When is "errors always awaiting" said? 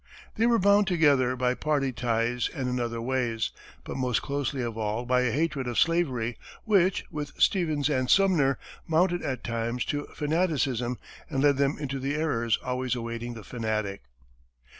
12.15-13.35